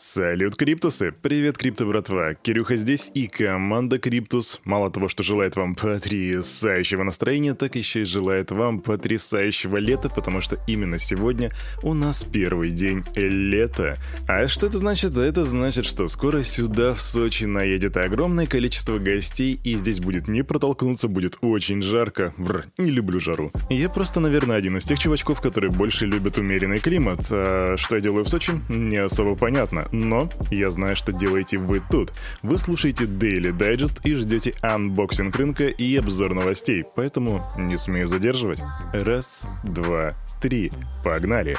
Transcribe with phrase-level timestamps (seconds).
[0.00, 1.10] Салют, Криптусы!
[1.10, 2.34] Привет, Крипто братва!
[2.34, 4.60] Кирюха здесь и команда Криптус.
[4.62, 10.40] Мало того, что желает вам потрясающего настроения, так еще и желает вам потрясающего лета, потому
[10.40, 11.50] что именно сегодня
[11.82, 13.98] у нас первый день лета.
[14.28, 15.16] А что это значит?
[15.16, 20.44] Это значит, что скоро сюда, в Сочи, наедет огромное количество гостей, и здесь будет не
[20.44, 22.32] протолкнуться, будет очень жарко.
[22.36, 23.50] Бр, не люблю жару.
[23.68, 27.26] Я просто, наверное, один из тех чувачков, которые больше любят умеренный климат.
[27.32, 31.80] А что я делаю в Сочи, не особо понятно но я знаю, что делаете вы
[31.90, 32.12] тут.
[32.42, 38.62] Вы слушаете Daily Digest и ждете unboxing рынка и обзор новостей, поэтому не смею задерживать.
[38.92, 40.72] Раз, два, три,
[41.04, 41.58] погнали!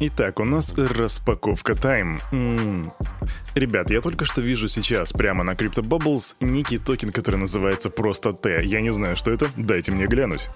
[0.00, 2.20] Итак, у нас распаковка time.
[2.32, 2.92] М-м.
[3.54, 8.32] Ребят, я только что вижу сейчас прямо на Crypto Bubbles некий токен, который называется просто
[8.32, 8.62] Т.
[8.64, 10.48] Я не знаю, что это, дайте мне глянуть.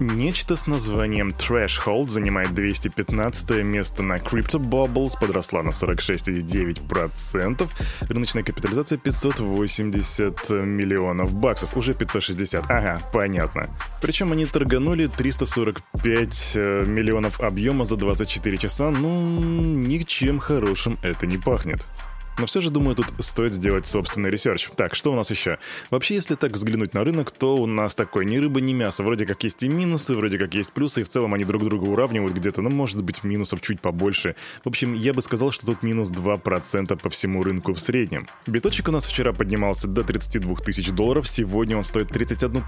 [0.00, 7.68] Нечто с названием Threshold занимает 215 место на Crypto Bubbles, подросла на 46,9%.
[8.08, 12.70] Рыночная капитализация 580 миллионов баксов, уже 560.
[12.70, 13.70] Ага, понятно.
[14.00, 21.38] Причем они торганули 345 э, миллионов объема за 24 часа, ну, ничем хорошим это не
[21.38, 21.84] пахнет.
[22.38, 24.68] Но все же, думаю, тут стоит сделать собственный research.
[24.76, 25.58] Так, что у нас еще?
[25.90, 29.02] Вообще, если так взглянуть на рынок, то у нас такой ни рыба, ни мясо.
[29.02, 31.84] Вроде как есть и минусы, вроде как есть плюсы, и в целом они друг друга
[31.84, 34.34] уравнивают где-то, ну, может быть, минусов чуть побольше.
[34.64, 38.26] В общем, я бы сказал, что тут минус 2% по всему рынку в среднем.
[38.46, 42.62] Биточек у нас вчера поднимался до 32 тысяч долларов, сегодня он стоит 31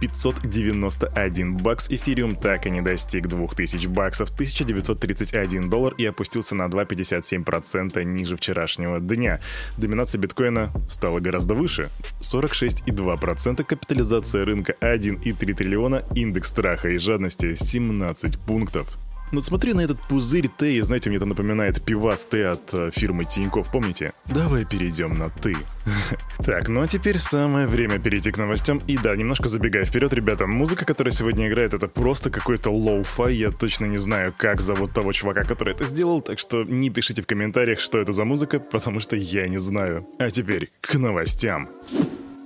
[0.00, 1.88] 591 бакс.
[1.90, 9.00] Эфириум так и не достиг 2000 баксов, 1931 доллар и опустился на 2,57% ниже вчерашнего
[9.16, 9.40] дня.
[9.76, 11.90] Доминация биткоина стала гораздо выше.
[12.20, 18.98] 46,2% капитализация рынка 1,3 триллиона, индекс страха и жадности 17 пунктов.
[19.32, 22.74] Ну вот смотри на этот пузырь Т, и знаете, мне это напоминает пивас Т от
[22.74, 24.12] э, фирмы Тиньков, помните?
[24.26, 25.56] Давай перейдем на «ты».
[26.44, 28.78] Так, ну а теперь самое время перейти к новостям.
[28.86, 33.34] И да, немножко забегая вперед, ребята, музыка, которая сегодня играет, это просто какой-то lo-fi.
[33.34, 37.22] Я точно не знаю, как зовут того чувака, который это сделал, так что не пишите
[37.22, 40.06] в комментариях, что это за музыка, потому что я не знаю.
[40.18, 41.68] А теперь к новостям.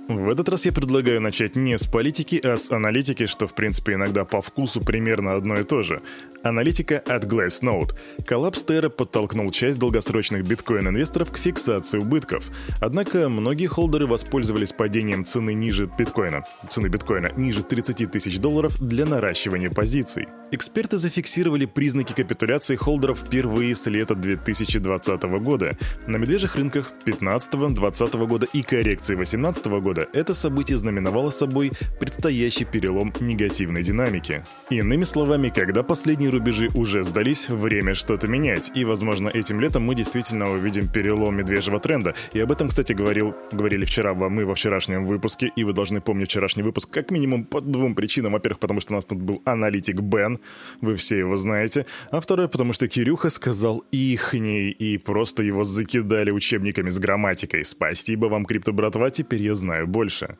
[0.07, 3.95] В этот раз я предлагаю начать не с политики, а с аналитики, что в принципе
[3.95, 6.03] иногда по вкусу примерно одно и то же.
[6.43, 7.95] Аналитика от Glassnode.
[8.23, 12.51] Коллапс Terra подтолкнул часть долгосрочных биткоин-инвесторов к фиксации убытков.
[12.79, 19.07] Однако многие холдеры воспользовались падением цены ниже биткоина, цены биткоина ниже 30 тысяч долларов для
[19.07, 20.27] наращивания позиций.
[20.55, 25.77] Эксперты зафиксировали признаки капитуляции холдеров впервые с лета 2020 года.
[26.07, 33.13] На медвежьих рынках 15-20 года и коррекции 2018 года это событие знаменовало собой предстоящий перелом
[33.19, 34.45] негативной динамики.
[34.69, 38.71] Иными словами, когда последние рубежи уже сдались, время что-то менять.
[38.75, 42.15] И, возможно, этим летом мы действительно увидим перелом медвежьего тренда.
[42.31, 45.51] И об этом, кстати, говорил, говорили вчера мы во вчерашнем выпуске.
[45.57, 48.31] И вы должны помнить вчерашний выпуск как минимум по двум причинам.
[48.31, 50.39] Во-первых, потому что у нас тут был аналитик Бен,
[50.81, 51.85] вы все его знаете.
[52.11, 57.65] А второе, потому что Кирюха сказал ихней и просто его закидали учебниками с грамматикой.
[57.65, 60.37] Спасибо вам, крипто братва, теперь я знаю больше.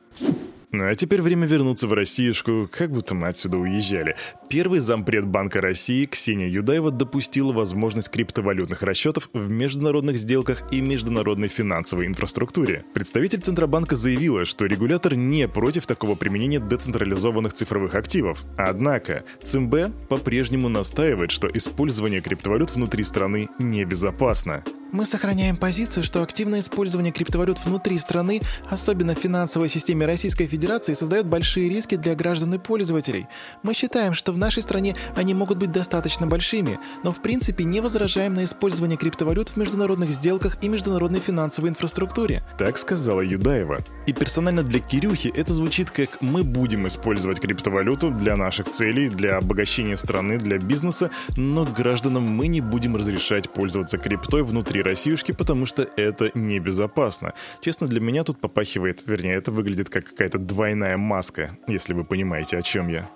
[0.76, 4.18] Ну а теперь время вернуться в Россиюшку, как будто мы отсюда уезжали.
[4.50, 11.48] Первый зампред Банка России Ксения Юдаева допустила возможность криптовалютных расчетов в международных сделках и международной
[11.48, 12.84] финансовой инфраструктуре.
[12.94, 18.44] Представитель Центробанка заявила, что регулятор не против такого применения децентрализованных цифровых активов.
[18.58, 24.66] Однако ЦМБ по-прежнему настаивает, что использование криптовалют внутри страны небезопасно.
[24.96, 28.40] Мы сохраняем позицию, что активное использование криптовалют внутри страны,
[28.70, 33.28] особенно в финансовой системе Российской Федерации, создает большие риски для граждан и пользователей.
[33.62, 37.82] Мы считаем, что в нашей стране они могут быть достаточно большими, но в принципе не
[37.82, 42.42] возражаем на использование криптовалют в международных сделках и международной финансовой инфраструктуре.
[42.58, 43.84] Так сказала Юдаева.
[44.08, 49.40] И персонально для Кирюхи это звучит как «мы будем использовать криптовалюту для наших целей, для
[49.40, 55.66] обогащения страны, для бизнеса, но гражданам мы не будем разрешать пользоваться криптой внутри Россиюшки, потому
[55.66, 57.34] что это небезопасно.
[57.62, 62.58] Честно, для меня тут попахивает, вернее, это выглядит как какая-то двойная маска, если вы понимаете,
[62.58, 63.10] о чем я.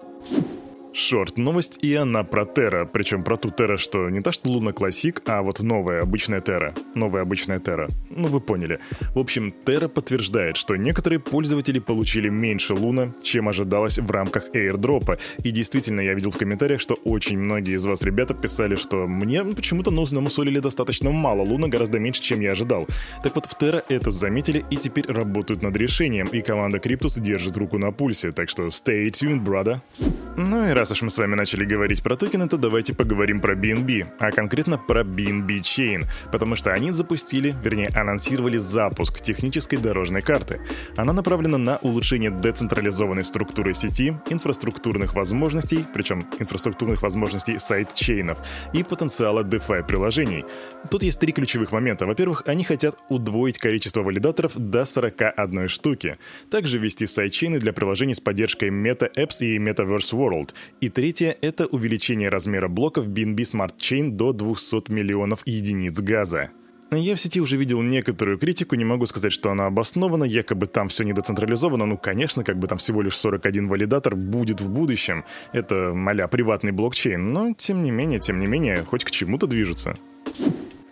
[0.99, 2.85] Шорт новость, и она про Терра.
[2.85, 6.73] Причем про ту Терра, что не та, что Луна Классик, а вот новая обычная Терра.
[6.93, 7.87] Новая обычная Терра.
[8.09, 8.79] Ну, вы поняли.
[9.15, 15.19] В общем, Терра подтверждает, что некоторые пользователи получили меньше Луна, чем ожидалось в рамках airdropа.
[15.41, 19.45] И действительно, я видел в комментариях, что очень многие из вас, ребята, писали, что мне
[19.45, 22.87] почему-то нужно мусолили достаточно мало Луна, гораздо меньше, чем я ожидал.
[23.23, 27.55] Так вот, в Терра это заметили и теперь работают над решением, и команда Криптус держит
[27.55, 29.79] руку на пульсе, так что stay tuned, brother.
[30.41, 33.55] Ну и раз уж мы с вами начали говорить про токены, то давайте поговорим про
[33.55, 40.21] BNB, а конкретно про BNB Chain, потому что они запустили, вернее анонсировали запуск технической дорожной
[40.21, 40.61] карты.
[40.95, 48.37] Она направлена на улучшение децентрализованной структуры сети, инфраструктурных возможностей, причем инфраструктурных возможностей сайт-чейнов
[48.71, 50.45] и потенциала DeFi приложений.
[50.89, 52.05] Тут есть три ключевых момента.
[52.05, 56.17] Во-первых, они хотят удвоить количество валидаторов до 41 штуки.
[56.49, 60.28] Также ввести сайт-чейны для приложений с поддержкой Meta Apps и Metaverse World.
[60.81, 66.51] И третье— это увеличение размера блоков BNB Smart Chain до 200 миллионов единиц газа.
[66.91, 70.87] Я в сети уже видел некоторую критику, не могу сказать, что она обоснована, якобы там
[70.87, 75.23] все недоцентрализовано, ну, конечно, как бы там всего лишь 41 валидатор будет в будущем.
[75.53, 79.97] Это, моля, приватный блокчейн, но, тем не менее, тем не менее, хоть к чему-то движется.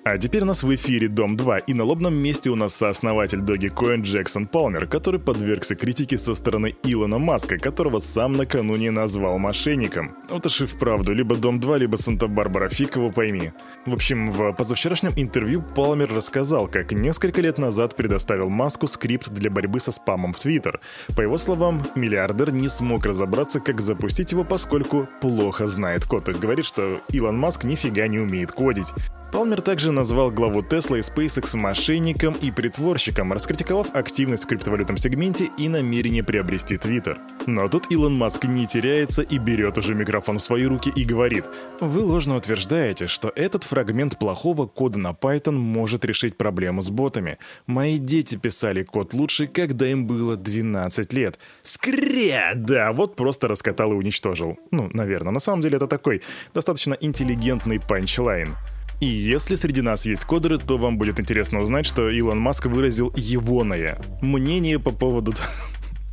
[0.09, 3.39] А теперь у нас в эфире Дом 2, и на лобном месте у нас сооснователь
[3.39, 10.15] Dogecoin Джексон Палмер, который подвергся критике со стороны Илона Маска, которого сам накануне назвал мошенником.
[10.29, 13.51] Вот аж и вправду, либо Дом 2, либо Санта-Барбара, фиг его пойми.
[13.85, 19.49] В общем, в позавчерашнем интервью Палмер рассказал, как несколько лет назад предоставил Маску скрипт для
[19.49, 20.79] борьбы со спамом в Твиттер.
[21.17, 26.23] По его словам, миллиардер не смог разобраться, как запустить его, поскольку плохо знает код.
[26.23, 28.93] То есть говорит, что Илон Маск нифига не умеет кодить.
[29.31, 35.49] Палмер также назвал главу Tesla и SpaceX мошенником и притворщиком, раскритиковав активность в криптовалютном сегменте
[35.57, 37.17] и намерение приобрести Twitter.
[37.45, 41.45] Но тут Илон Маск не теряется и берет уже микрофон в свои руки и говорит,
[41.81, 47.37] «Вы ложно утверждаете, что этот фрагмент плохого кода на Python может решить проблему с ботами.
[47.65, 51.37] Мои дети писали код лучше, когда им было 12 лет.
[51.63, 52.53] Скря!
[52.55, 54.57] Да, вот просто раскатал и уничтожил.
[54.71, 56.21] Ну, наверное, на самом деле это такой
[56.53, 58.55] достаточно интеллигентный панчлайн.
[58.99, 63.13] И если среди нас есть кодеры, то вам будет интересно узнать, что Илон Маск выразил
[63.15, 65.33] егоное мнение по поводу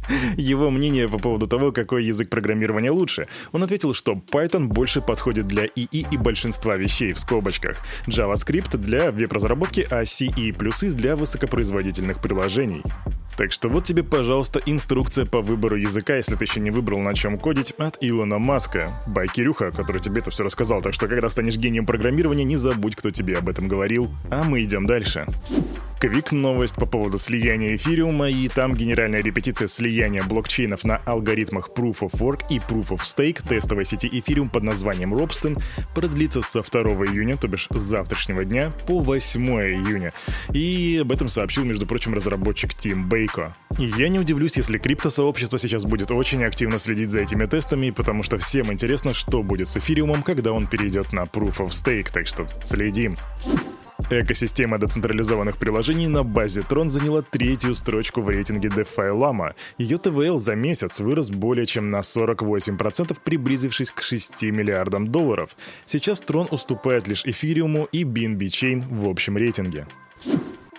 [0.37, 3.27] его мнение по поводу того, какой язык программирования лучше.
[3.53, 9.11] Он ответил, что Python больше подходит для ИИ и большинства вещей в скобочках, JavaScript для
[9.11, 12.83] веб-разработки, а C и плюсы для высокопроизводительных приложений.
[13.37, 17.15] Так что вот тебе, пожалуйста, инструкция по выбору языка, если ты еще не выбрал, на
[17.15, 18.91] чем кодить, от Илона Маска.
[19.07, 20.83] Бай Кирюха, который тебе это все рассказал.
[20.83, 24.09] Так что, когда станешь гением программирования, не забудь, кто тебе об этом говорил.
[24.31, 25.27] А мы идем дальше.
[26.05, 32.01] Квик новость по поводу слияния эфириума, и там генеральная репетиция слияния блокчейнов на алгоритмах Proof
[32.01, 35.57] of Work и Proof of Stake тестовой сети эфириум под названием Робстон
[35.95, 40.13] продлится со 2 июня, то бишь с завтрашнего дня, по 8 июня.
[40.53, 43.57] И об этом сообщил, между прочим, разработчик Тим Бейко.
[43.79, 48.23] И я не удивлюсь, если криптосообщество сейчас будет очень активно следить за этими тестами, потому
[48.23, 52.27] что всем интересно, что будет с эфириумом, когда он перейдет на Proof of Stake, так
[52.27, 53.17] что следим.
[54.11, 59.55] Экосистема децентрализованных приложений на базе Tron заняла третью строчку в рейтинге DeFi Lama.
[59.79, 65.57] Ее ТВЛ за месяц вырос более чем на 48%, приблизившись к 6 миллиардам долларов.
[65.87, 69.87] Сейчас Tron уступает лишь эфириуму и BNB Chain в общем рейтинге.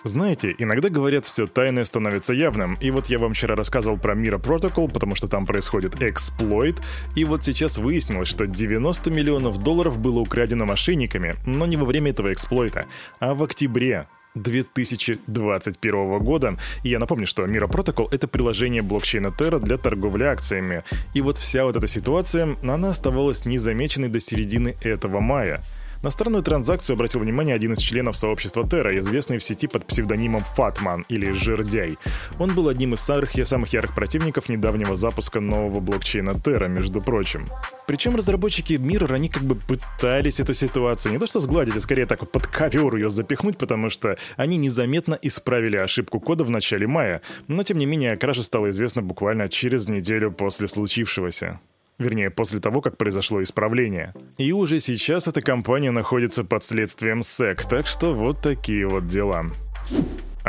[0.05, 2.75] Знаете, иногда говорят, все тайное становится явным.
[2.75, 6.79] И вот я вам вчера рассказывал про Mira Protocol, потому что там происходит эксплойт.
[7.15, 12.11] И вот сейчас выяснилось, что 90 миллионов долларов было украдено мошенниками, но не во время
[12.11, 12.85] этого эксплойта,
[13.19, 16.57] а в октябре 2021 года.
[16.83, 20.83] И я напомню, что Mira Protocol— это приложение блокчейна Terra для торговли акциями.
[21.15, 25.63] И вот вся вот эта ситуация, она оставалась незамеченной до середины этого мая.
[26.05, 30.43] На странную транзакцию обратил внимание один из членов сообщества Terra, известный в сети под псевдонимом
[30.55, 31.97] Фатман или Жердяй.
[32.37, 37.49] Он был одним из самых, самых ярых противников недавнего запуска нового блокчейна Terra, между прочим.
[37.87, 42.05] Причем разработчики Mirror, они как бы пытались эту ситуацию не то что сгладить, а скорее
[42.05, 46.85] так вот под ковер ее запихнуть, потому что они незаметно исправили ошибку кода в начале
[46.85, 51.59] мая, но тем не менее кража стала известна буквально через неделю после случившегося.
[51.97, 54.13] Вернее, после того, как произошло исправление.
[54.37, 59.45] И уже сейчас эта компания находится под следствием SEC, так что вот такие вот дела.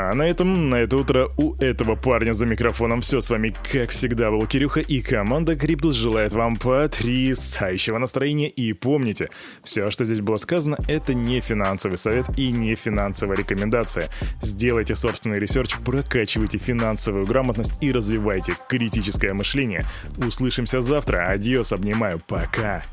[0.08, 3.20] А на этом, на это утро у этого парня за микрофоном все.
[3.20, 8.48] С вами, как всегда, был Кирюха и команда Криптус желает вам потрясающего настроения.
[8.48, 9.28] И помните,
[9.64, 14.08] все, что здесь было сказано, это не финансовый совет и не финансовая рекомендация.
[14.42, 19.84] Сделайте собственный research, прокачивайте финансовую грамотность и развивайте критическое мышление.
[20.18, 21.32] Услышимся завтра.
[21.32, 22.20] Адьос, обнимаю.
[22.28, 22.84] Пока.